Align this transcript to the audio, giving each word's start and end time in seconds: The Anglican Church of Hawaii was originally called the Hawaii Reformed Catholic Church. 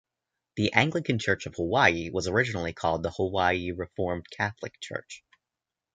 The 0.55 0.73
Anglican 0.73 1.19
Church 1.19 1.45
of 1.45 1.53
Hawaii 1.57 2.09
was 2.09 2.27
originally 2.27 2.73
called 2.73 3.03
the 3.03 3.11
Hawaii 3.11 3.69
Reformed 3.71 4.25
Catholic 4.31 4.79
Church. 4.81 5.23